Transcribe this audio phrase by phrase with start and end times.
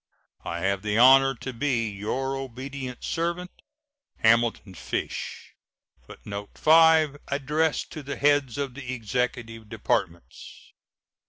[0.43, 3.51] I have the honor to be, your obedient servant,
[4.23, 5.53] HAMILTON FISH.
[6.07, 10.73] [Footnote 5: Addressed to the heads of the Executive Departments.